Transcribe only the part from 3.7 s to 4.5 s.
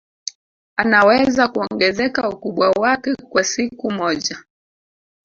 moja